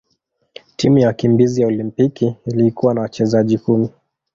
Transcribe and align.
Timu 0.75 0.97
ya 0.99 1.07
wakimbizi 1.07 1.61
ya 1.61 1.67
Olimpiki 1.67 2.35
ilikuwa 2.45 2.93
na 2.93 3.01
wachezaji 3.01 3.57
kumi. 3.57 3.89